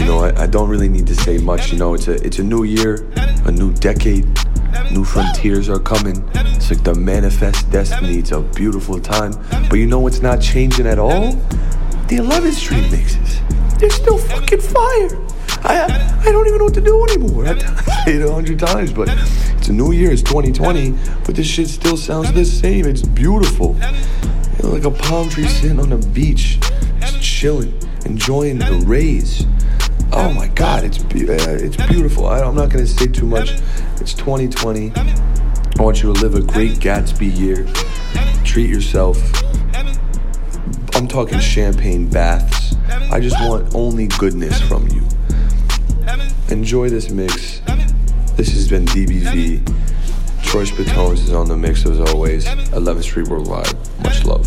[0.00, 1.72] You know, I, I don't really need to say much.
[1.72, 3.06] You know, it's a it's a new year,
[3.44, 4.24] a new decade,
[4.90, 6.26] new frontiers are coming.
[6.34, 8.16] It's like the manifest destiny.
[8.16, 9.32] It's a beautiful time.
[9.68, 11.32] But you know what's not changing at all?
[12.08, 13.40] The 11th Street mixes.
[13.78, 15.10] They're still fucking fire.
[15.64, 17.46] I I don't even know what to do anymore.
[17.46, 17.58] I
[18.04, 19.10] say it a hundred times, but
[19.58, 20.10] it's a new year.
[20.10, 20.92] It's 2020,
[21.26, 22.86] but this shit still sounds the same.
[22.86, 23.76] It's beautiful.
[24.56, 26.58] You know, like a palm tree sitting on a beach,
[27.00, 29.46] just chilling, enjoying the rays.
[30.12, 32.26] Oh my God, it's be- uh, it's beautiful.
[32.26, 33.52] I, I'm not gonna say too much.
[34.00, 34.92] It's 2020.
[34.96, 37.66] I want you to live a great Gatsby year.
[38.44, 39.18] Treat yourself.
[40.94, 42.74] I'm talking champagne baths.
[43.12, 45.02] I just want only goodness from you.
[46.50, 47.60] Enjoy this mix.
[48.36, 49.64] This has been DBV.
[50.42, 52.44] Troy Spitones is on the mix as always.
[52.46, 53.72] 11th Street Worldwide.
[54.02, 54.39] Much love.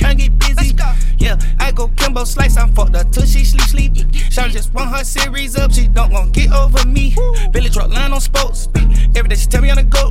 [0.00, 0.76] Know me, I'm to get busy.
[1.18, 3.92] Yeah, I go Kimbo slice, I'm fucked up till she sleep, sleep.
[4.30, 7.14] Shawty just want her series up, she don't want get over me.
[7.52, 8.68] Billy truck line on spokes.
[9.14, 10.10] Every day she tell me on the go.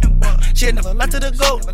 [0.54, 1.66] She'll never lie to the goat.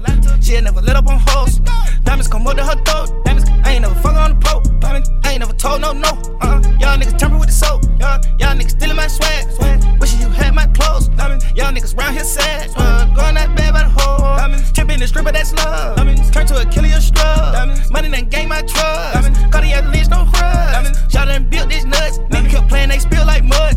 [0.43, 1.59] She'll never let up on hoes.
[2.03, 3.25] Diamonds come under her throat.
[3.25, 4.79] Diamonds, I ain't never fuck on the.
[4.79, 6.09] Diamonds, I ain't never told no no.
[6.41, 7.83] Uh, y'all niggas temper with the soap.
[7.99, 9.51] Y'all, y'all niggas stealing my swag.
[9.51, 9.83] swag.
[9.99, 11.09] Wishing you had my clothes.
[11.09, 12.71] Diamonds, y'all niggas round here sad.
[12.75, 14.37] Uh, going that bad by the hole.
[14.37, 15.95] Diamonds, the stripper, that's love.
[15.95, 17.53] Diamonds, turn to a killer, you strub.
[17.53, 19.51] Diamonds, money done gain my trust.
[19.51, 20.71] Cartier lens, no rust.
[20.73, 22.19] Diamonds, y'all done built this nuts.
[22.31, 23.73] Nigga kept playing, they spill like mud.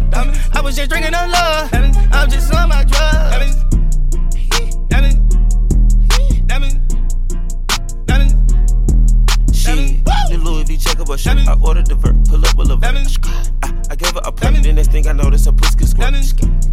[0.52, 1.70] I was just drinking on love.
[2.12, 3.56] I'm just on my drugs.
[4.88, 5.16] Diamonds,
[6.46, 6.89] diamonds,
[10.30, 12.94] The Louis V checker, but shit, I ordered the vert, pull up with a vert.
[13.64, 16.14] I, I gave her a perk, then next thing I noticed her pussy squirt.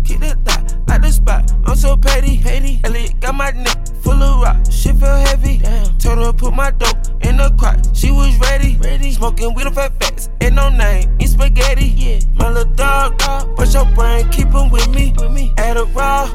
[0.04, 2.78] Kick that thought, out the spot, I'm so petty, petty.
[2.84, 5.58] Eliantte got my neck full of rock, shit feel heavy.
[5.58, 5.98] Damn.
[5.98, 8.78] Told her put my dope in the crotch, she was ready.
[8.78, 9.12] ready.
[9.12, 11.86] Smoking with a fat fats, ain't no name, in spaghetti.
[11.86, 12.20] Yeah.
[12.36, 15.14] My little dog, dog, but your brain keep him with me.
[15.18, 15.54] With me.
[15.58, 16.26] At a raw,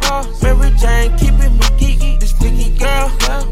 [0.42, 2.20] Mary Jane keeping me geeky.
[2.20, 3.08] This freaky girl,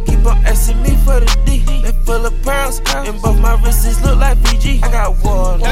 [0.07, 1.65] keep on asking me for the D.
[1.83, 4.85] They full of pearls, and both my wrists look like VG.
[4.85, 5.65] I got water,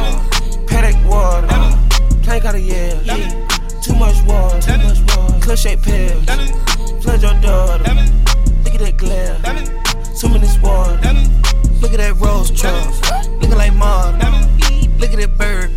[0.67, 1.49] paddock water,
[2.23, 2.95] plain got a yeah.
[3.83, 5.41] Too much water, too much water.
[5.41, 6.25] Clutch shape pills,
[7.03, 7.85] flood your daughter.
[8.65, 9.37] Look at that glare,
[10.35, 11.58] in this water.
[11.81, 12.85] Look at that rose truck,
[13.41, 14.15] looking like Marv.
[14.99, 15.71] Look at that bird,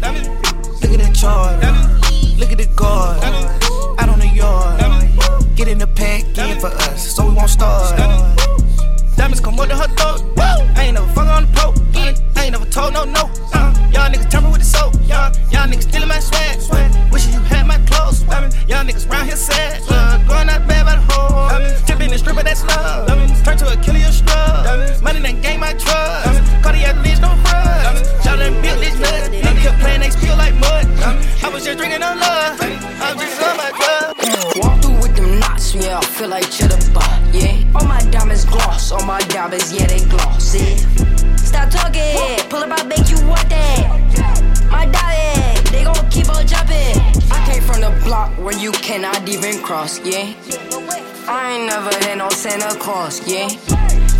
[0.82, 1.72] look at that charter.
[2.38, 3.24] Look at the guard,
[4.00, 4.82] out on the yard.
[5.56, 7.98] Get in the pack, in for us, so we won't start.
[9.16, 10.24] Diamonds come under her throat.
[10.40, 12.31] I ain't never fuck on the pro.
[12.42, 13.30] I ain't never told no no.
[13.54, 14.96] Uh, y'all niggas temper with the soap.
[15.06, 16.60] Y'all, uh, y'all niggas stealing my swag.
[16.60, 16.90] swag.
[17.12, 18.24] Wishing you had my clothes.
[18.28, 19.80] Uh, y'all niggas round here sad.
[19.88, 21.38] Uh, going out bad by the hole.
[21.38, 23.08] Uh, Tipping the stripper, that's love.
[23.46, 25.04] Turn to a killer, you strub.
[25.04, 26.42] Money done gain my trust.
[26.64, 28.26] Cartier lens, no rust.
[28.26, 29.30] Y'all done built this nut.
[29.30, 30.90] Nigga kept playing, they spill like mud.
[31.46, 32.58] I was just drinking on love.
[32.60, 34.58] I'm just on my drugs.
[34.58, 37.62] Walk through with them knots, yeah, I feel like Cheddar Bob, yeah.
[37.76, 40.76] All my diamonds gloss, all my diamonds, yeah, they gloss, yeah.
[41.38, 42.02] Stop talking,
[49.02, 50.34] you cannot even cross, yeah.
[51.28, 53.48] I ain't never had no Santa Claus, yeah.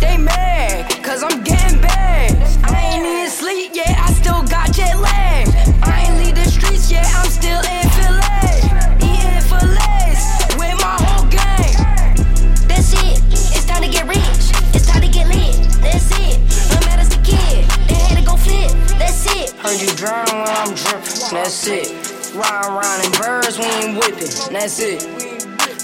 [0.00, 2.32] They mad, cause I'm getting bad.
[2.64, 5.46] I ain't even sleep, yeah, I still got jet lag.
[5.84, 8.58] I ain't leave the streets, yeah, I'm still in Philly.
[9.06, 10.24] Eating fillets
[10.58, 12.18] with my whole gang.
[12.66, 13.22] That's it.
[13.54, 14.50] It's time to get rich.
[14.74, 15.62] It's time to get lit.
[15.80, 16.42] That's it.
[16.74, 17.70] I'm mad as kid.
[17.86, 18.72] They had to go flip.
[18.98, 19.50] That's it.
[19.62, 22.11] Heard you drown when I'm dripping, that's it.
[22.34, 25.02] Ride around in birds, we ain't whipping, that's it.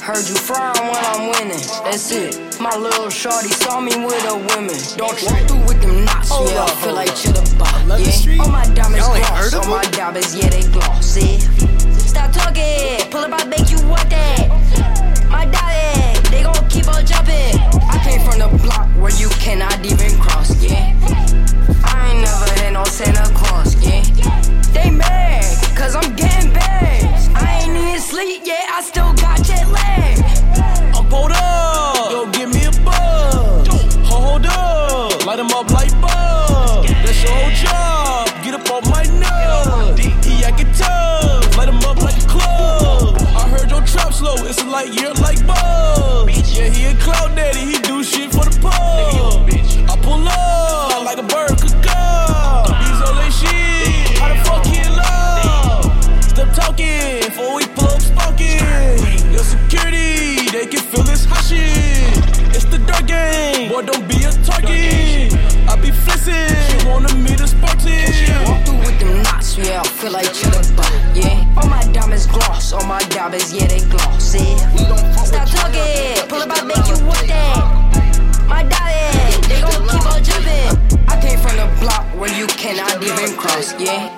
[0.00, 2.58] Heard you frown when I'm winning, that's it.
[2.58, 4.72] My little shorty saw me with a woman.
[4.96, 6.64] Don't walk through with them knots, Hold yeah.
[6.64, 7.16] I feel like up.
[7.16, 8.10] Cheddar Bob, Love the yeah.
[8.12, 8.40] street?
[8.40, 11.36] All my diamonds gloss, all my diamonds, yeah, they gloss, yeah.
[11.98, 14.48] Stop talking, pull up, I make you want that.
[15.28, 17.60] My diamond, they gon' keep on jumping.
[17.92, 20.17] I came from the block where you cannot even
[73.18, 75.24] all yeah, they gloss, yeah.
[75.24, 78.46] Stop talking, pull up, I make you want that.
[78.46, 81.04] My diamond, they gon' keep on jumping.
[81.08, 84.14] I came from the block where you cannot even cross, yeah.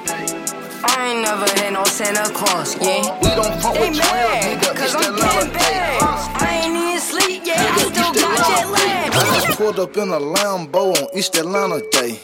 [0.85, 3.17] I ain't never had no Santa Claus, yeah.
[3.23, 4.77] We don't fuck They with 12, mad, nigga.
[4.77, 6.03] cause I'm getting bags.
[6.37, 9.13] I ain't even sleep yet, I still got jet lag.
[9.15, 12.19] I just pulled up in a Lambo on East Atlanta Day.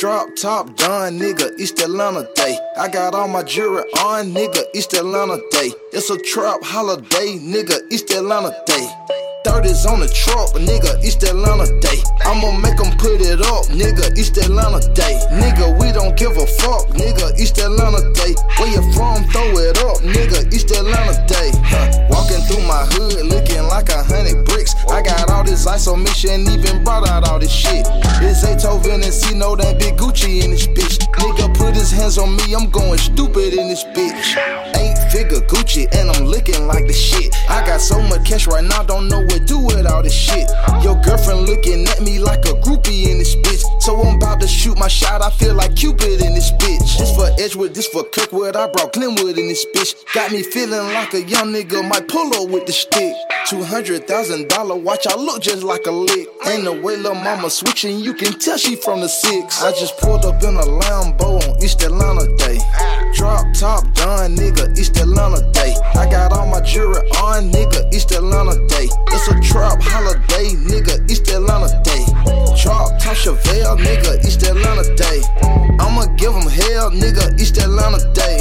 [0.00, 2.56] Drop top done, nigga, East Atlanta Day.
[2.76, 5.72] I got all my jewelry on, nigga, East Atlanta Day.
[5.92, 8.88] It's a trap holiday, nigga, East Atlanta Day.
[9.58, 11.98] 30s on the truck, nigga, East Atlanta Day.
[12.22, 15.18] I'ma make them put it up, nigga, East Atlanta Day.
[15.34, 18.34] Nigga, we don't give a fuck, nigga, East Atlanta Day.
[18.58, 21.50] Where you from, throw it up, nigga, East Atlanta Day.
[21.66, 22.06] Huh.
[22.08, 24.74] Walking through my hood, looking like a hundred bricks.
[24.90, 27.86] I got all this ice on me, even brought out all this shit.
[28.22, 31.02] It's Zaytoven and C, know that big Gucci in this bitch.
[31.18, 34.38] Nigga put his hands on me, I'm going stupid in this bitch.
[34.76, 37.34] Eight figure Gucci, and I'm looking like the shit.
[37.48, 40.48] I got so much cash right now, don't know what do with all this shit.
[40.84, 43.64] Your girlfriend looking at me like a groupie in this bitch.
[43.80, 46.98] So I'm about to shoot my shot, I feel like Cupid in this bitch.
[46.98, 49.94] This for Edgewood, this for Kirkwood, I brought Glenwood in this bitch.
[50.14, 53.14] Got me feeling like a young nigga might pull up with the stick.
[53.48, 56.28] Two hundred thousand dollar watch, I look just like a lick.
[56.46, 59.62] Ain't no way lil' mama switching, you can tell she from the six.
[59.62, 62.58] I just pulled up in a Lambo on East Atlanta Day.
[63.14, 65.74] Drop top done, nigga, East Atlanta Day.
[65.94, 68.88] I got all my jewelry on, nigga, East Atlanta Day.
[69.08, 72.04] It's a trap holiday, nigga, East Atlanta Day.
[72.62, 75.22] Drop top Chevelle, nigga, East Atlanta Day.
[75.80, 78.38] I'ma give give 'em hell, nigga, East Atlanta Day.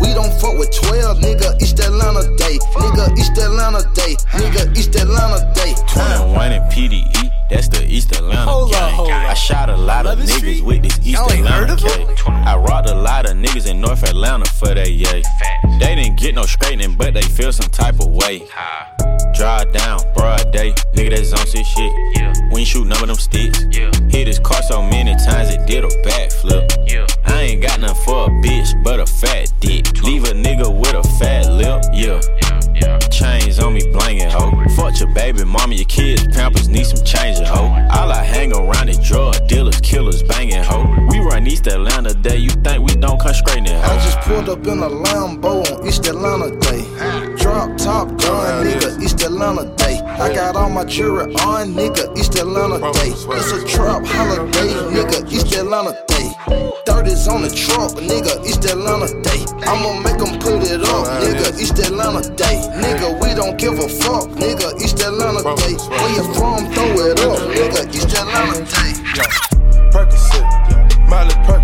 [0.00, 2.58] We don't fuck with 12, nigga, East Atlanta Day.
[2.76, 4.16] Nigga, East Atlanta Day.
[4.32, 5.74] Nigga, East Atlanta Day.
[5.88, 8.94] 21 and PDE, that's the East Atlanta Hold up, gang.
[8.94, 9.30] hold up.
[9.30, 10.64] I shot a lot of niggas street?
[10.64, 12.14] with this East Y'all ain't heard Atlanta?
[12.14, 12.30] K.
[12.32, 15.22] I rocked a lot of niggas in North Atlanta for that yay.
[15.78, 18.42] They didn't get no straightening, but they feel some type of way.
[19.34, 21.92] Drive down, broad day, nigga that's on shit shit.
[22.52, 23.64] We ain't shoot none of them sticks.
[23.70, 23.90] Yeah.
[24.10, 26.70] Hit his car so many times it did a backflip.
[27.34, 30.02] I ain't got nothing for a bitch, but a fat dick.
[30.02, 32.20] Leave a nigga with a fat lip, yeah.
[33.08, 34.52] Chains on me blingin', ho.
[34.76, 37.64] Fuck your baby mama, your kids, pampers need some changing, ho.
[37.90, 40.84] All I hang around is drug dealers, killers, bangin', ho.
[41.10, 44.48] We run East Atlanta Day, you think we don't come straight in, I just pulled
[44.48, 46.82] up in a Lambo on East Atlanta Day.
[47.36, 50.03] Drop top gun, nigga, East Atlanta Day.
[50.16, 53.10] I got all my jewelry on, nigga, East Atlanta Day.
[53.10, 56.30] It's a trap holiday, nigga, East Atlanta Day.
[56.86, 59.44] 30s on the truck, nigga, East Atlanta Day.
[59.66, 62.56] I'ma make 'em put it up, nigga, East Atlanta Day.
[62.78, 65.74] Nigga, we don't give a fuck, nigga, East Atlanta Day.
[65.90, 68.92] Where you from, throw it up, nigga, East Atlanta Day.
[69.90, 70.46] Percocet,
[71.08, 71.63] Miley Percocet,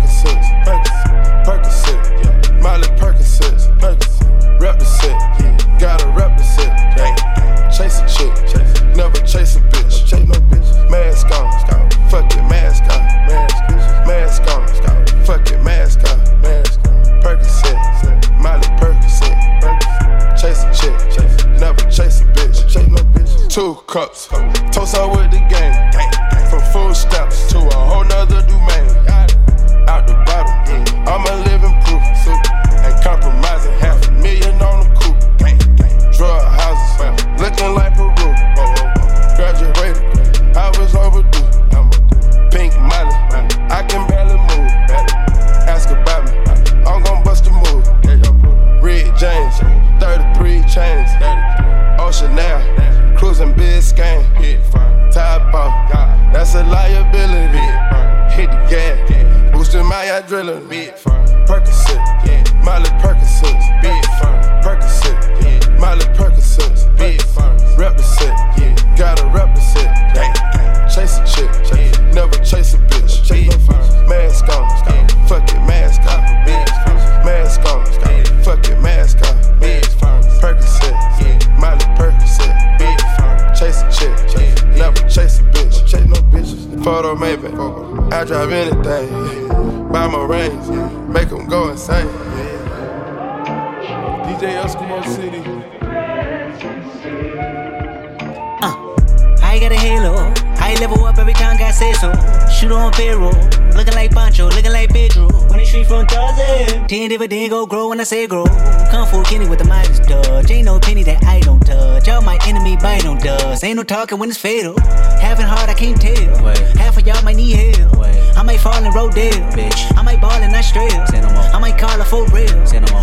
[106.91, 108.43] Ten dividend go grow when I say grow.
[108.91, 110.51] Kung Fu Kenny with the Midas touch.
[110.51, 112.05] Ain't no penny that I don't touch.
[112.05, 113.63] Y'all my enemy bite on dust.
[113.63, 114.77] Ain't no talking when it's fatal.
[115.21, 116.43] Having hard, I can't tell.
[116.43, 116.57] Wait.
[116.75, 117.95] Half of y'all might need help.
[117.95, 118.19] Wait.
[118.35, 119.31] I might fall in Rodale.
[119.55, 119.97] Bitch.
[119.97, 121.05] I might ball in Australia.
[121.53, 122.51] I might call her for real.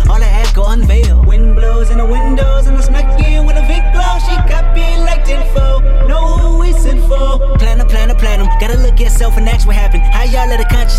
[0.05, 1.25] All I ask go unveil.
[1.25, 4.19] Wind blows in the windows and I snuck in with a Vic glow.
[4.21, 5.81] She got me like tenfold.
[6.07, 7.57] Know who we sent for.
[7.57, 10.03] Plan a plan a plan Gotta look at yourself and ask what happened.
[10.03, 10.48] How y'all a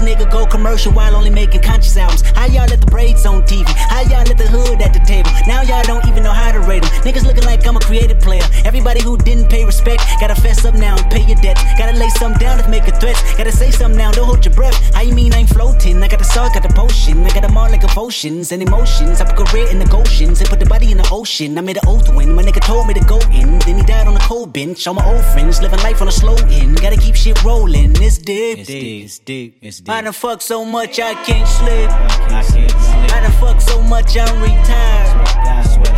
[0.00, 2.23] conscious nigga go commercial while only making conscious albums?
[2.23, 3.66] How y'all let the braids on TV?
[3.88, 5.30] How y'all let the hood at the table?
[5.47, 6.90] Now y'all don't even know how to rate them.
[7.02, 8.42] Niggas looking like I'm a creative player.
[8.64, 11.59] Everybody who didn't pay respect, gotta fess up now and pay your debt.
[11.78, 13.16] Gotta lay something down to make a threat.
[13.37, 14.76] Gotta say something now, don't hold your breath.
[14.95, 16.02] How you mean I'm floating?
[16.02, 17.25] I got the salt, got the potion.
[17.25, 19.21] I got them all like emotions and emotions.
[19.21, 21.59] I put career in the Goshen's and put the body in the ocean.
[21.59, 23.59] I made an oath when my nigga told me to go in.
[23.61, 24.87] Then he died on the cold bench.
[24.87, 26.80] All my old friends living life on a slow end.
[26.80, 27.92] Gotta keep shit rolling.
[28.00, 29.89] It's deep, it's deep, it's deep, it's deep.
[29.90, 31.90] I done fuck so much I can't sleep.
[31.90, 33.12] I, can't sleep.
[33.12, 35.11] I done fuck so much I'm retired.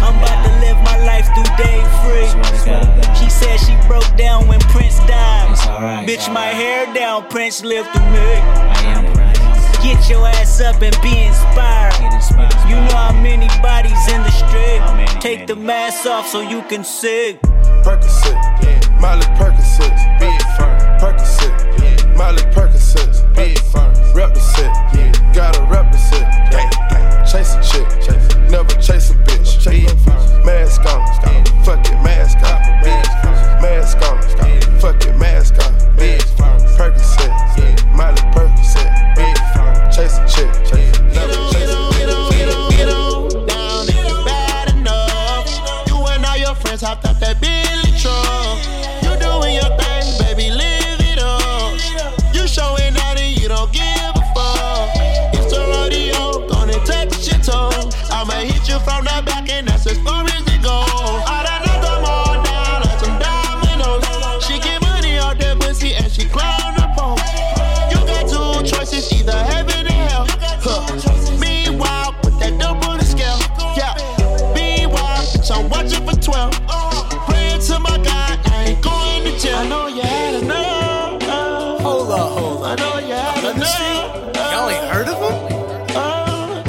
[0.00, 2.24] I'm about to live my life through day free.
[3.20, 6.08] She said she broke down when Prince died.
[6.08, 8.32] Bitch, my hair down, Prince lived through me.
[9.84, 11.92] Get your ass up and be inspired.
[12.66, 15.20] You know how many bodies in the street.
[15.20, 17.38] Take the mask off so you can see.
[17.84, 18.98] Percocet, yeah.
[18.98, 20.80] Miley Percocet, big firm.
[20.98, 22.16] Percocet, yeah.
[22.16, 22.51] Miley Percocet, big firm.
[24.22, 24.91] Rep the set,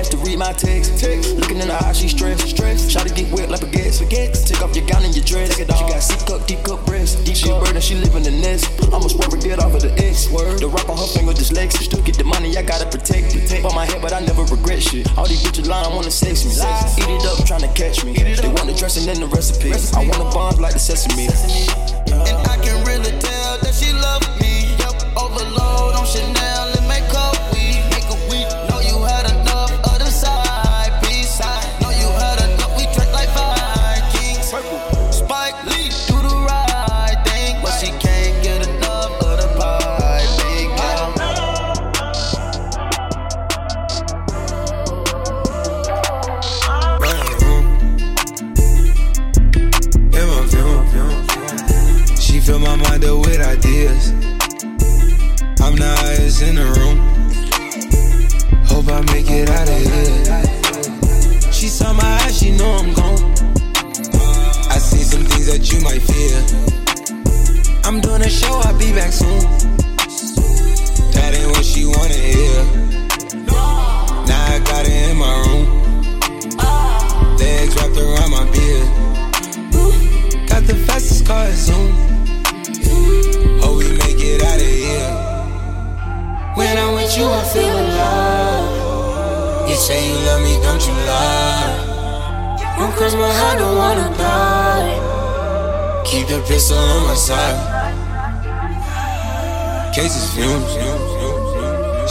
[0.00, 0.98] To read my text.
[0.98, 1.36] text.
[1.36, 2.48] Looking in her eyes, she stressed.
[2.48, 2.90] Stressed.
[2.90, 4.46] Try to get wet like a baguettes.
[4.46, 5.56] Take off your gown and your dress.
[5.56, 7.26] She got C cup, D cup breast.
[7.26, 8.66] She a bird and she live in the nest.
[8.92, 10.28] I'ma swerve and get off of the X.
[10.30, 10.60] Word.
[10.60, 11.84] The rock on her finger dyslexic.
[11.84, 13.62] Still get the money, I gotta protect it.
[13.62, 15.06] Bought my head, but I never regret shit.
[15.16, 16.50] All these bitches lying, I wanna sex me.
[16.50, 18.14] Eat it up, trying to catch me.
[18.14, 19.70] They want the dressing and the recipe.
[19.70, 21.28] I want a bomb like the sesame.
[21.28, 21.89] And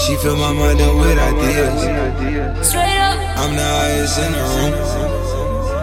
[0.10, 2.66] She fill my mind up with ideas.
[2.68, 4.74] Straight up, I'm the highest in the room.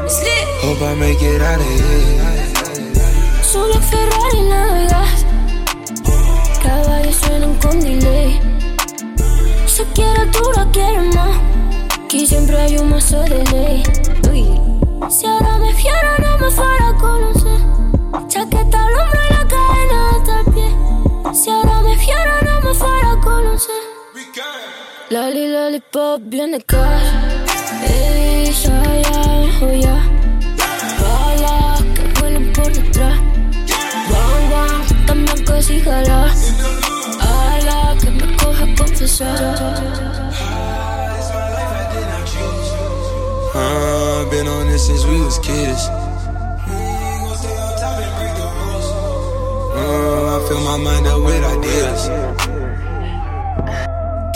[0.05, 0.47] it's lit.
[0.67, 3.45] Hope I make it out of here.
[3.45, 5.25] Solo Ferrari navegas.
[6.61, 8.41] Caballos suenan con delay.
[9.67, 11.37] Se quiere tú la quieres más.
[12.05, 13.83] Aquí siempre hay un mazo de ley.
[14.29, 14.43] Uy.
[15.09, 17.61] Si ahora me fiera, no me fuera a conocer.
[18.27, 20.69] Chaqueta al hombro y la cadena hasta el pie.
[21.33, 23.86] Si ahora me fiera, no me fuera a conocer.
[25.09, 27.07] Lali, lollipop, viene cash.
[27.89, 28.83] Ey, ya,
[29.63, 29.97] oh, ya.
[31.01, 33.19] Balas que vuelan por detrás.
[34.09, 36.35] Guau, guau, también casi jala.
[37.21, 39.55] Ala, que me coja confesar.
[43.55, 45.89] Uh, been on this since we was kids.
[49.79, 52.46] Uh, I fill my mind up with ideas.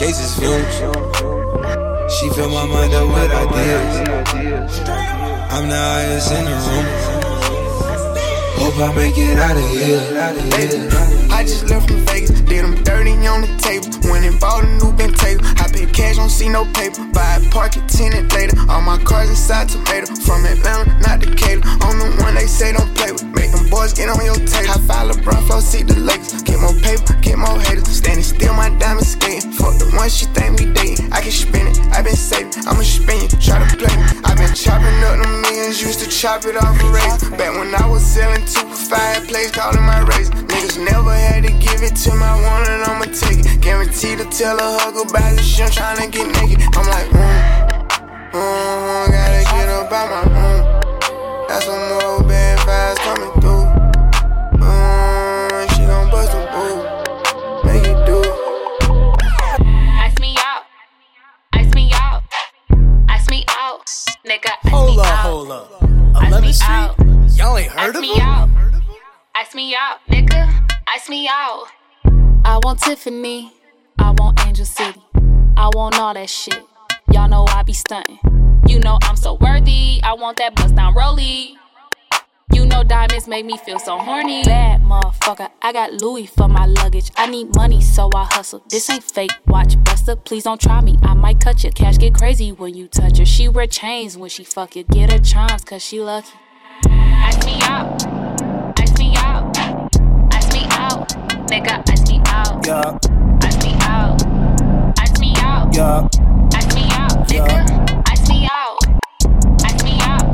[0.01, 0.77] Cases fumes.
[2.11, 4.09] She fill my mind up with ideas.
[5.51, 7.30] I'm the highest in the room.
[8.61, 9.99] Hope I make it out of here.
[11.33, 13.89] I just left from Vegas, did them dirty on the table.
[14.11, 15.41] Went and bought a new Bentayga.
[15.57, 17.01] I pay cash, don't see no paper.
[17.13, 18.61] Buy a park, it tenant later.
[18.69, 20.15] All my cars inside tomato.
[20.21, 21.63] From Atlanta, not Decatur.
[21.65, 23.25] I'm the one they say don't play with.
[23.33, 24.69] Make them boys get on your tape.
[24.69, 26.43] I five LeBron, flow, see the Lakers.
[26.43, 27.89] Get more paper, get more haters.
[27.89, 29.53] Standing still, my diamond skating.
[29.57, 31.09] Fuck the one she think we dating.
[31.13, 32.53] I can spin it, I been saving.
[32.69, 34.05] I'ma spin you, try to play me.
[34.29, 37.33] I been chopping up them millions, used to chop it off a razor.
[37.41, 40.31] Back when I was selling two for five calling my race.
[40.31, 43.61] Niggas never had to give it to my one and I'ma take it.
[43.61, 46.61] Guaranteed to tell a hug about the shit, I'm tryna get naked.
[46.77, 47.41] I'm like, mm,
[48.33, 50.61] mm, gotta get up out my room.
[51.49, 53.67] Got some more bad vibes coming through.
[54.61, 56.85] Mm, she gon' bust a move,
[57.65, 58.19] make it do.
[60.01, 60.63] Ice me out.
[61.53, 62.23] Ice me out.
[63.09, 63.87] Ice me out.
[64.27, 65.19] Nigga, ice Hold me up, out.
[65.27, 65.83] hold up.
[66.17, 66.69] Ice 11th me Street?
[66.71, 67.10] out.
[67.41, 68.21] Y'all ain't heard Ice of me him?
[68.21, 68.49] out.
[69.35, 70.71] Ice me out, nigga.
[70.95, 71.69] Ice me out.
[72.45, 73.51] I want Tiffany.
[73.99, 75.01] I want Angel City.
[75.57, 76.63] I want all that shit.
[77.11, 78.19] Y'all know I be stunting.
[78.67, 80.01] You know I'm so worthy.
[80.03, 81.55] I want that bust down rollie.
[82.53, 84.45] You know diamonds make me feel so horny.
[84.45, 87.11] Bad motherfucker, I got Louis for my luggage.
[87.17, 88.63] I need money, so I hustle.
[88.69, 89.31] This ain't fake.
[89.47, 90.99] Watch Buster, please don't try me.
[91.03, 93.25] I might cut your Cash get crazy when you touch her.
[93.25, 94.85] She wear chains when she fuck you.
[94.85, 96.29] Get her charms, cause she lucky.
[96.89, 98.03] Ice me out.
[98.81, 99.57] Ice me out.
[100.33, 101.09] Ice me out.
[101.51, 102.67] Nigga, ice me out.
[102.67, 102.99] Yeah,
[103.43, 104.23] Ice me out.
[104.99, 105.75] Ice me out.
[105.75, 106.09] yeah.
[106.55, 107.29] Ice me out.
[107.29, 108.79] Nigga, ice me out.
[109.65, 110.25] Ice me out.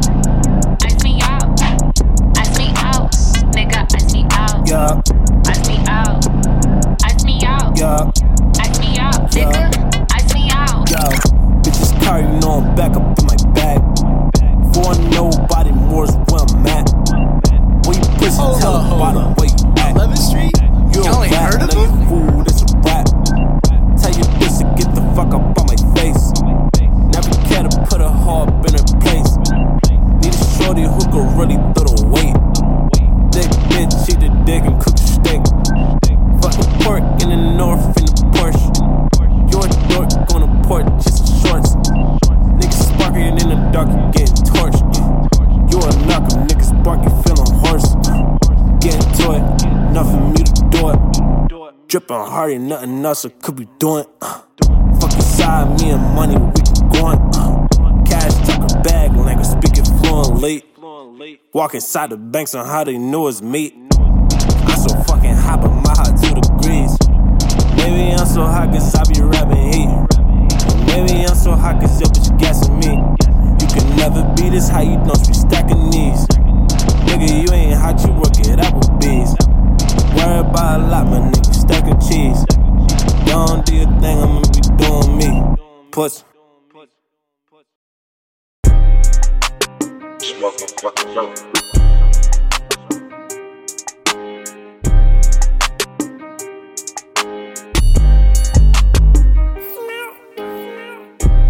[0.84, 1.60] Ice me out.
[2.38, 3.10] Ice me out.
[3.54, 4.68] Nigga, ice me out.
[4.68, 5.00] Yeah,
[5.50, 6.26] Ice me out.
[7.04, 7.78] Ice me out.
[7.78, 8.10] yeah,
[8.60, 9.30] Ice me out.
[9.30, 10.90] Nigga, ice me out.
[10.90, 10.98] yo.
[11.62, 13.25] Bitches carry on back up
[52.56, 54.06] And nothing else I could be doing.
[54.22, 54.40] Uh.
[54.98, 57.68] Fuck inside me and money, we can go on.
[58.06, 60.64] Cash talk a bag, language speaking fluent late.
[61.52, 63.74] Walk inside the banks on how they know it's me.
[64.00, 66.96] I'm so fucking hot, but my heart two degrees.
[67.76, 69.92] Maybe I'm so hot cause I be rapping heat.
[70.86, 72.96] Maybe I'm so hot cause your bitch gassing me.
[73.60, 76.05] You can never be this high, you don't be stacking these.
[91.16, 91.46] Smoking.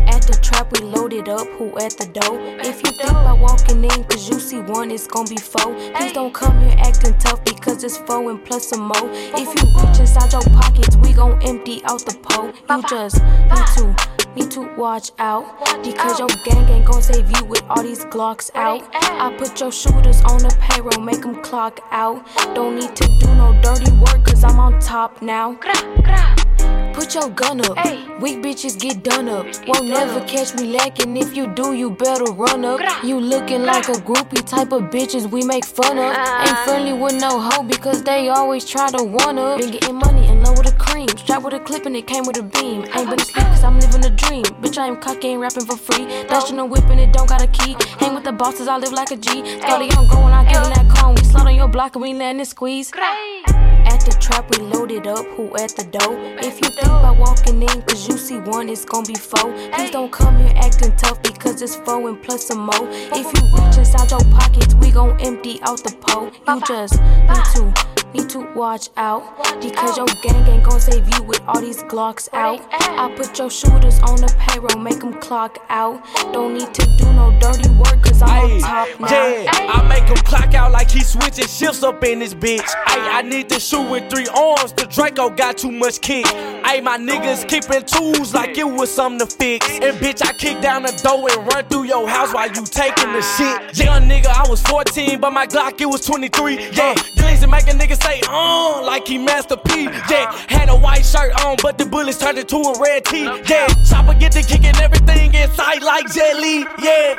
[0.07, 1.49] At the trap, we loaded up.
[1.59, 2.39] Who at the door?
[2.61, 5.75] If you think about walking in, cause you see one, it's gonna be four.
[5.97, 9.11] Please don't come here acting tough because it's four and plus some more.
[9.35, 12.53] If you reach inside your pockets, we gon' empty out the pole.
[12.71, 15.45] You just need to need to watch out.
[15.83, 18.83] Because your gang ain't gon' save you with all these Glocks out.
[18.95, 22.25] I put your shooters on the payroll, make them clock out.
[22.55, 25.59] Don't need to do no dirty work, cause I'm on top now.
[26.95, 27.77] Put your gun up.
[28.23, 29.45] Weak bitches get done up.
[29.67, 31.15] Won't never catch me lacking.
[31.17, 32.81] If you do, you better run up.
[33.05, 36.17] You looking like a groupie type of bitches we make fun of.
[36.17, 39.61] Ain't friendly with no hoe because they always try to one up.
[39.61, 42.39] Been getting money and low with a Strapped with a clip and it came with
[42.39, 42.81] a beam.
[42.95, 44.45] Ain't been asleep cause I'm living a dream.
[44.63, 46.07] Bitch, I am cocky and rapping for free.
[46.27, 47.77] Dashing a whip and it don't got a key.
[47.99, 49.61] Hang with the bosses, I live like a G.
[49.61, 51.15] Scotty, I'm going, I give that cone.
[51.17, 52.91] We slide on your block and we land and squeeze.
[52.97, 55.27] At the trap, we loaded up.
[55.37, 56.17] Who at the door?
[56.39, 59.53] If you think about walking in, cause you see one, it's gonna be four.
[59.73, 62.89] Please don't come here acting tough because it's four and plus some more.
[63.13, 66.31] If you reach inside your pockets, we gon' empty out the pole.
[66.49, 69.23] You just need to need to watch out
[69.61, 72.61] because your gang ain't gon' save you with all these Glocks out.
[72.73, 76.05] I put your shooters on the payroll, make them clock out.
[76.33, 79.09] Don't need to do no dirty work cause I'm on top now.
[79.11, 82.69] Yeah, I make him clock out like he switching shifts up in this bitch.
[82.87, 84.73] Ay, I need to shoot with three arms.
[84.73, 86.27] The Draco got too much kick.
[86.27, 89.67] Ay, my niggas keeping tools like it was something to fix.
[89.71, 93.13] And bitch, I kick down the door and run through your house while you taking
[93.13, 93.79] the shit.
[93.79, 96.71] Young nigga, I was 14, but my Glock it was 23.
[96.73, 97.86] Yeah, glazing make a nigga
[99.07, 99.89] he Master P.
[101.07, 103.25] shirt on, but the bullets turned into a red tee.
[103.47, 106.67] Yeah, chopper get to kicking everything inside like jelly.
[106.83, 107.15] Yeah.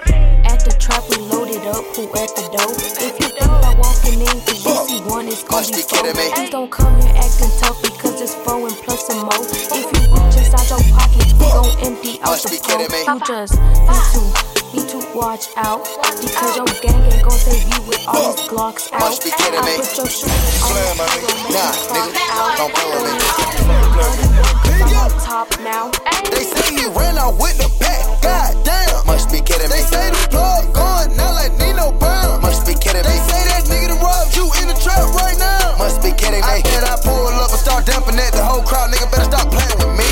[0.52, 1.84] At the trap, we loaded up.
[1.95, 2.71] Who at the door?
[3.00, 6.04] If you think about walking in, cause you see one, it's gonna be four.
[6.13, 9.43] Please don't come here acting tough because it's four and plus some more.
[9.71, 12.84] If you reach inside your pockets, we gon' empty out the pole.
[12.84, 14.21] You just need to,
[14.76, 15.88] need to watch out
[16.19, 19.00] because your gang ain't gon' save you with all these Glocks out.
[19.00, 19.76] Must be kidding me.
[19.76, 23.77] I put your shooters on the payroll, Nah, nigga, don't play with me.
[23.78, 25.92] I'm on top now.
[26.34, 28.04] They say he ran out with the pack.
[28.22, 29.06] God damn.
[29.06, 29.78] Must be kidding me.
[29.78, 32.42] They say the plug going out like Nino Brown.
[32.42, 33.10] Must be kidding me.
[33.10, 35.78] They say that nigga that robbed you in the trap right now.
[35.78, 36.48] Must be kidding me.
[36.48, 38.34] I bet I pull up and start damping that.
[38.34, 40.08] The whole crowd, nigga, better stop playing with me.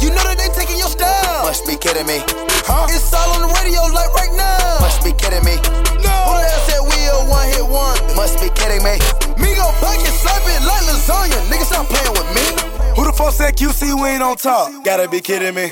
[0.00, 1.44] You know that they taking your style.
[1.44, 2.22] Must be kidding me.
[2.68, 2.86] Huh?
[2.92, 4.80] It's all on the radio like right now.
[4.80, 5.56] Must be kidding me.
[6.00, 6.12] No.
[6.28, 7.98] Who the hell said we a one hit one?
[8.16, 8.96] Must be kidding me.
[9.36, 11.37] Me go back and slap it like lasagna.
[13.28, 14.82] Fuck said QC we ain't on top?
[14.84, 15.70] Gotta be kidding me.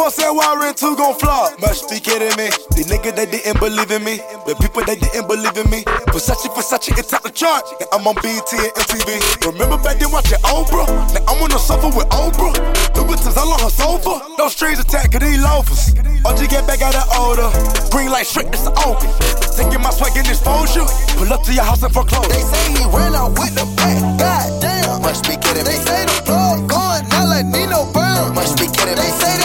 [0.00, 1.60] The fuck said Warren 2 gon' flop?
[1.60, 2.48] Must be kidding me.
[2.72, 4.16] The nigga that didn't believe in me.
[4.48, 5.84] The people that didn't believe in me.
[6.08, 7.68] Versace, Versace, it's top the chart.
[7.84, 9.20] And I'm on BT and MTV.
[9.44, 10.88] Remember back then watching Oprah?
[11.12, 12.56] Now I'm on the sofa with Oprah.
[12.96, 14.24] Louboutins all on her sofa.
[14.40, 15.92] Those strings attached, cause these loafers.
[16.24, 17.52] OG get back out of order.
[17.92, 19.12] Green light straight, it's open.
[19.52, 20.88] Taking my swag and exposure.
[21.20, 22.24] Pull up to your house and foreclose.
[22.32, 24.00] They say he ran out with the back.
[24.16, 25.04] God damn.
[25.04, 25.76] Must be kidding me.
[25.76, 28.32] They say the plug going out like Nino Brown.
[28.32, 29.04] Must be kidding me.
[29.04, 29.39] They say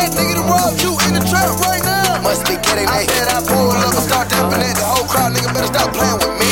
[2.76, 3.00] Kidding me.
[3.00, 4.76] I said I pull up and start damping it.
[4.76, 6.50] The whole crowd, nigga, better stop playing with me.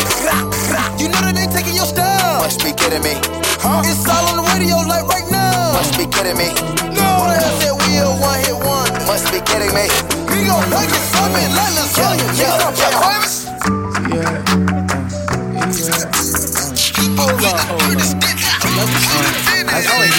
[0.96, 2.40] You know that they taking your style.
[2.40, 3.20] Must be kidding me.
[3.60, 3.84] Huh?
[3.84, 5.76] It's all on the radio like right now.
[5.76, 6.56] Must be kidding me.
[6.96, 7.04] No.
[7.04, 8.88] Who the hell said we a one hit one?
[9.04, 9.92] Must be kidding me.
[10.32, 11.76] We gon' make it something like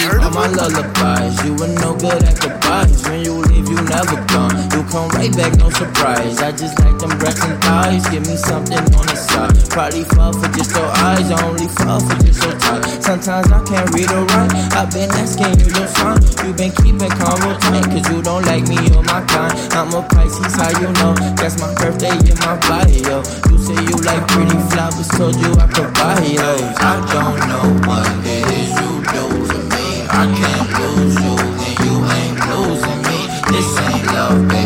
[0.05, 1.43] I sing you all my lullabies.
[1.45, 3.01] You were no good at goodbyes.
[3.09, 4.53] When you leave, you never come.
[4.71, 6.37] You come right back, no surprise.
[6.41, 8.07] I just like them breasts and thighs.
[8.09, 9.53] Give me something on the side.
[9.69, 11.31] Probably fall for just your eyes.
[11.31, 12.85] I only fall for just your touch.
[13.01, 14.53] Sometimes I can't read or write.
[14.73, 16.21] I've been asking you your sign.
[16.45, 17.85] You been keeping convo tight.
[17.89, 19.53] Cause you don't like me or my kind.
[19.73, 21.13] I'm a Pisces, how you know?
[21.35, 23.25] That's my birthday in my bio.
[23.49, 25.09] You say you like pretty flowers.
[25.09, 26.77] Told you I could buy those.
[26.77, 29.64] I don't know what it is you do.
[30.17, 33.19] I can't lose you, and you ain't losing me.
[33.51, 34.64] This ain't love, baby,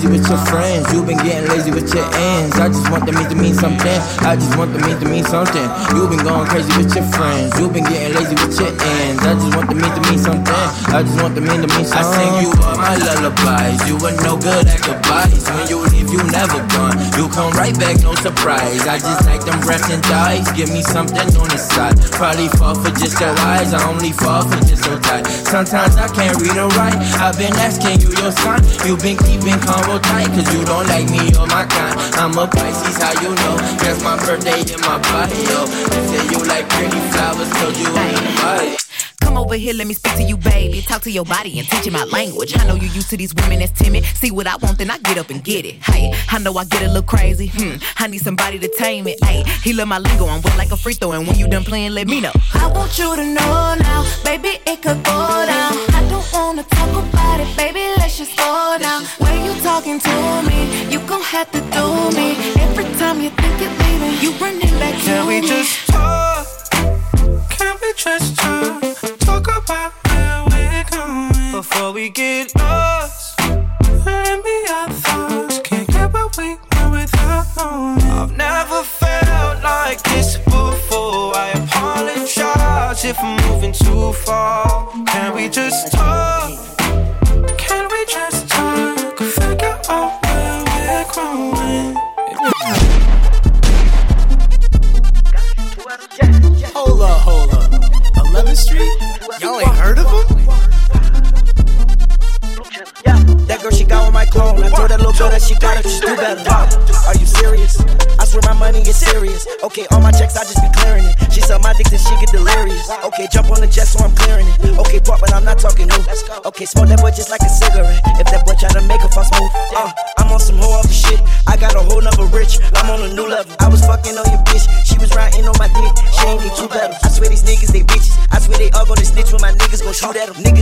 [0.00, 0.92] crazy with your friends.
[0.92, 2.56] You've been getting lazy with your ends.
[2.56, 4.00] I just want the them to mean something.
[4.24, 5.68] I just want the them to mean something.
[5.92, 7.52] You've been going crazy with your friends.
[7.60, 9.20] You've been getting lazy with your ends.
[9.20, 10.64] I just want the them to mean something.
[10.88, 12.00] I just want the them to mean something.
[12.00, 13.80] I sing you all my lullabies.
[13.88, 15.44] You were no good at goodbyes.
[15.52, 16.96] When you leave, you never gone.
[17.16, 18.80] You come right back, no surprise.
[18.88, 20.48] I just like them breasts and thighs.
[20.56, 22.00] Give me something on the side.
[22.16, 23.74] Probably fall for just your eyes.
[23.76, 25.26] I only fall for just your type.
[25.26, 26.96] Sometimes I can't read or write.
[27.20, 28.64] I've been asking you your sign.
[28.86, 30.26] You've been keeping convo tight.
[30.28, 31.98] Cause you don't like me or my kind.
[32.14, 33.56] I'm a Pisces, how you know?
[33.78, 35.30] That's my birthday in my bio.
[35.30, 38.76] You say you like pretty flowers, told you I ain't buy.
[39.20, 40.80] Come over here, let me speak to you, baby.
[40.82, 42.58] Talk to your body and teach you my language.
[42.58, 44.04] I know you used to these women that's timid.
[44.04, 45.76] See what I want, then I get up and get it.
[45.82, 47.48] Hey, I know I get a little crazy.
[47.54, 49.22] Hmm, I need somebody to tame it.
[49.24, 50.26] Hey, he love my lingo.
[50.26, 52.32] I'm wet like a free throw, and when you done playing, let me know.
[52.54, 55.89] I want you to know now, baby, it could go down.
[56.20, 59.04] Don't wanna talk about it, baby, let's just go down.
[59.20, 62.36] When you talking to me, you gon' have to do me.
[62.60, 66.46] Every time you think you're leaving, you running back to Can we just talk?
[67.48, 68.99] Can we just talk?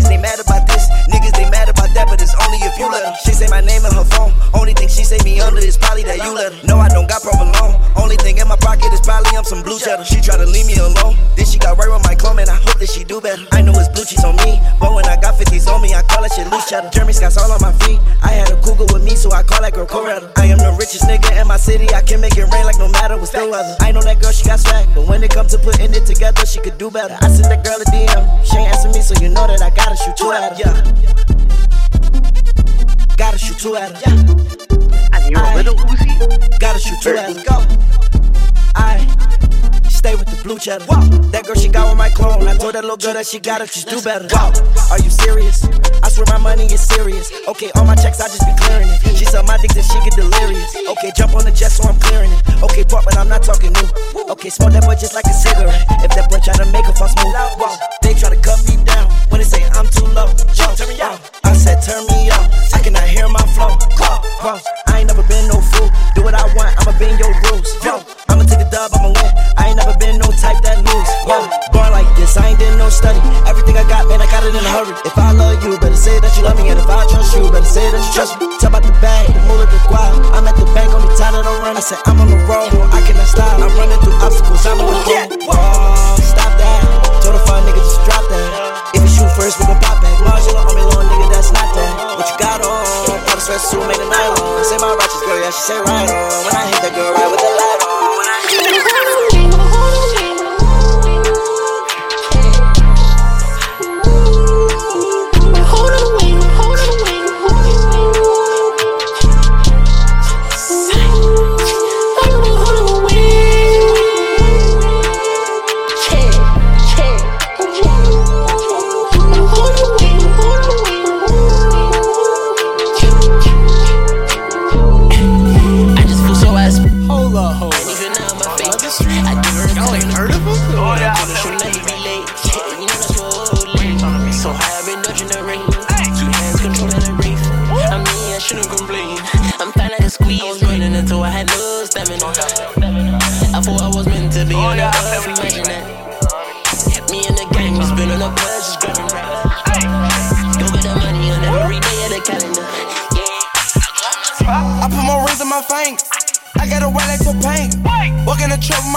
[0.08, 0.88] They mad about this.
[1.12, 3.14] Niggas, they mad about that, but it's only if you let them.
[3.24, 4.32] She say my name in her phone.
[4.54, 6.66] Only thing she say me under is probably that you let her.
[6.66, 7.76] No, I don't got problem provolone.
[7.96, 10.04] Only thing in my pocket is probably I'm some blue cheddar.
[10.04, 11.16] She try to leave me alone.
[11.36, 13.44] Then she got right with my clone, and I hope that she do better.
[13.52, 16.02] I know it's blue cheese on me, but when I got 50s on me, I
[16.02, 16.88] call that shit loose cheddar.
[16.88, 18.00] Jeremy Scott's all on my feet.
[18.22, 20.32] I had a cougar with me, so I call that girl Coretta.
[20.40, 21.92] I am the richest nigga in my city.
[21.92, 23.76] I can make it rain like no matter what's the weather.
[23.80, 26.46] I know that girl, she got swag, but when it comes to putting it together,
[26.46, 27.18] she could do better.
[27.20, 28.24] I sent that girl a DM.
[28.46, 30.58] She ain't answer me, so you know that I gotta shoot two at her.
[30.58, 30.74] Yeah.
[33.16, 34.00] Gotta shoot two at her.
[34.06, 34.14] Yeah.
[35.12, 36.58] I knew a little Uzi.
[36.58, 37.42] Gotta shoot two at her.
[37.44, 37.56] Go.
[38.74, 38.98] I
[39.88, 40.86] stay with the blue cheddar.
[40.86, 41.02] Wow.
[41.34, 42.46] That girl, she got with my clone.
[42.46, 44.28] I told that little girl that she got it, just do better.
[44.32, 44.52] Wow.
[44.90, 45.64] Are you serious?
[46.02, 47.32] I swear my money is serious.
[47.48, 49.00] Okay, all my checks, I just be clearing it.
[49.18, 50.76] She suck my dick, then she get delirious.
[50.76, 52.62] Okay, jump on the jet, so I'm clearing it.
[52.62, 53.88] Okay, pop, but I'm not talking new.
[54.30, 55.84] Okay, smoke that boy just like a cigarette.
[56.06, 57.74] If that boy try to make a fuss move, wow.
[58.02, 60.28] They try to cut me down when they say I'm too low.
[60.54, 61.18] Yo, turn me out.
[61.44, 62.44] I said turn me up.
[62.74, 63.76] I cannot hear my flow.
[64.00, 64.58] Wow, wow.
[64.86, 65.88] I ain't never been no fool.
[66.14, 67.68] Do what I want, I'ma bend your rules.
[67.84, 69.32] Yo, I'ma take a dub, I'ma win.
[69.56, 71.10] I ain't never been no type that lose.
[71.28, 71.38] Yo,
[71.72, 73.20] born like this, I ain't did no study.
[73.46, 74.94] Everything I got, man, I got it in a hurry.
[75.04, 76.68] If I love you, better say that you love me.
[76.68, 78.46] And if I trust you, better say that you trust me.
[78.58, 80.12] Talk about the bag, the move the quad.
[80.34, 81.78] I'm at the bank, only time that I'm running.
[81.78, 82.97] I said I'm on the road, I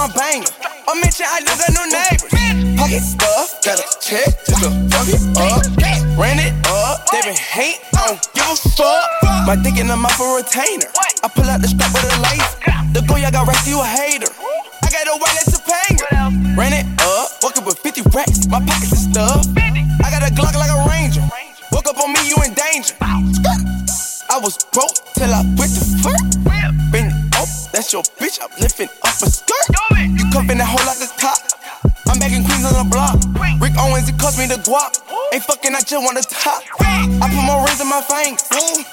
[0.01, 0.49] my banger.
[0.89, 2.33] I mention I do got no neighbors.
[2.73, 5.61] Pocket stuff, got a check just to fuck it up.
[6.17, 9.05] Ran it up, they been hate, I don't give a fuck.
[9.45, 10.89] My dick in the mouth for retainer.
[11.21, 12.49] I pull out the strap with a laser.
[12.97, 14.31] The boy I got rest, you a hater.
[14.81, 15.93] I got a wallet to pay.
[16.57, 18.47] Ran it up, woke up with 50 racks.
[18.47, 19.53] My pockets is stuffed.
[19.53, 21.21] I got a Glock like a ranger.
[21.71, 22.97] Woke up on me, you in danger.
[23.01, 26.60] I was broke till I went to flirt.
[27.41, 28.37] Up, that's your bitch.
[28.39, 29.65] I'm lifting up a skirt.
[29.97, 31.41] You cuffin' that hole like a cop.
[32.05, 33.17] I'm back in Queens on the block.
[33.57, 34.93] Rick Owens, it cost me the guap.
[35.33, 36.63] Ain't fucking, I just wanna top.
[36.81, 38.43] I put more rings in my fingers.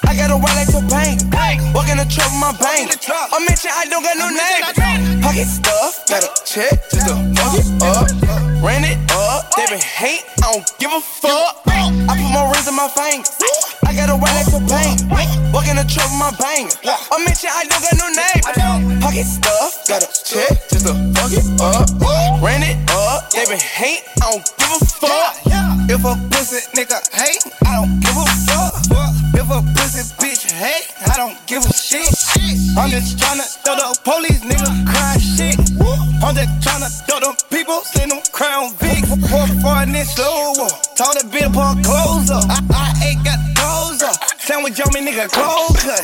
[0.07, 1.19] I got a Rolex to bang.
[1.73, 2.87] Walk in the truck with my bang.
[2.87, 4.63] I mention I don't got no name.
[5.21, 8.07] Pocket stuff, got a check just to fuck it up.
[8.63, 11.63] Ran it up, they been hate, I don't give a fuck.
[11.67, 13.29] I put more rings in my fingers.
[13.83, 14.95] I got a Rolex to bang.
[15.51, 16.71] Walk in the truck with my bang.
[16.87, 19.01] I mention I don't got no name.
[19.01, 21.89] Pocket stuff, got a check just to fuck it up.
[22.39, 25.35] Ran it up, they been hate, I don't give a fuck.
[25.89, 28.73] If a pussy nigga hate, I don't give a fuck.
[29.33, 32.09] If a pussy bitch hate, I don't give a shit.
[32.77, 35.57] I'm just tryna throw the police nigga crying shit.
[36.23, 39.03] I'm just tryna throw the people, send them crown Vic.
[39.29, 40.67] Pour for a inch slower.
[40.95, 42.43] Told the bitch put clothes up.
[42.49, 44.15] I, I ain't got those up.
[44.39, 46.03] Sandwich on me nigga clothes cut.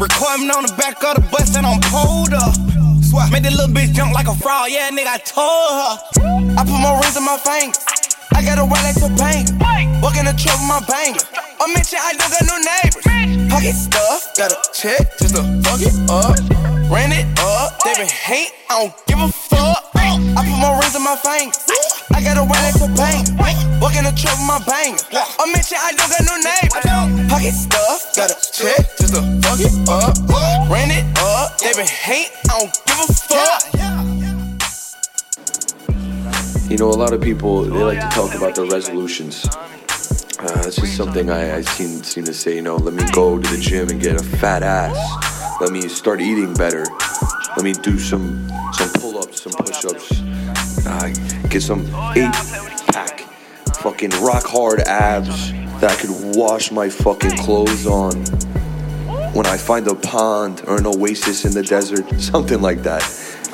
[0.00, 2.54] Record me on the back of the bus and I'm pulled up.
[3.02, 3.32] Swap.
[3.32, 5.94] Made that little bitch jump like a frog, yeah, nigga, I told her.
[6.56, 7.78] I put more rings in my fingers.
[8.34, 9.46] I got a Rolex to bang.
[10.00, 11.20] Walk in the truck with my banger.
[11.60, 13.50] I mention I don't got no neighbors.
[13.50, 16.36] Pocket stuff, got a check just to fuck it up.
[16.90, 19.90] Ran it up, they been hate, I don't give a fuck.
[19.94, 21.58] I put more rings in my fingers.
[22.14, 23.24] I got a Rolex to bang.
[23.80, 24.98] Walk in the truck with my banger.
[25.12, 27.28] I mention I don't got no neighbors.
[27.28, 30.14] Pocket stuff, got a check just to fuck it up.
[30.70, 34.27] Ran it up, they been hate, I don't give a fuck.
[36.68, 39.46] You know, a lot of people they like to talk about their resolutions.
[40.38, 42.56] Uh, it's just something I, I seem seem to say.
[42.56, 45.60] You know, let me go to the gym and get a fat ass.
[45.62, 46.84] Let me start eating better.
[47.56, 50.22] Let me do some some pull-ups, some push-ups.
[50.86, 51.08] Uh,
[51.48, 53.20] get some eight-pack,
[53.80, 55.50] fucking rock hard abs
[55.80, 58.12] that I could wash my fucking clothes on
[59.32, 63.02] when I find a pond or an oasis in the desert, something like that.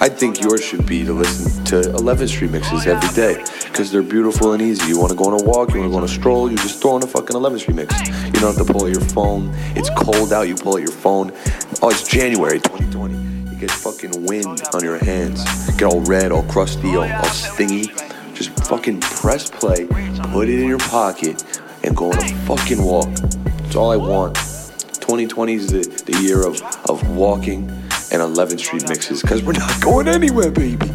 [0.04, 4.02] I think yours should be to listen to 11th Street mixes every day because they're
[4.02, 4.86] beautiful and easy.
[4.90, 6.58] You want to go on a walk, you want to go on a stroll, you
[6.58, 8.08] just throw on a fucking 11th Street mix.
[8.26, 9.50] You don't have to pull out your phone.
[9.74, 11.32] It's cold out, you pull out your phone.
[11.80, 13.14] Oh, it's January 2020.
[13.50, 15.42] You get fucking wind on your hands,
[15.78, 17.90] get all red, all crusty, all, all stingy.
[18.34, 21.42] Just fucking press play, put it in your pocket,
[21.82, 23.08] and go on a fucking walk.
[23.08, 24.34] That's all I want.
[24.34, 27.83] 2020 is the, the year of, of walking
[28.14, 30.86] and 11th Street mixes because we're not going anywhere, baby.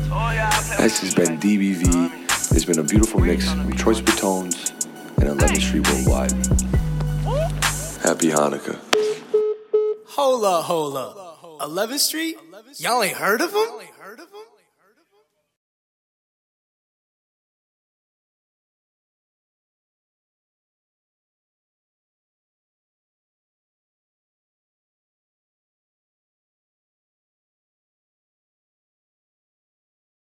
[0.80, 2.56] This has been DBV.
[2.56, 4.72] It's been a beautiful mix from Choice Batones
[5.18, 6.32] and 11th Street Worldwide.
[8.02, 8.80] Happy Hanukkah.
[10.08, 11.60] Hold up.
[11.60, 12.38] 11th Street?
[12.78, 13.89] Y'all ain't heard of him?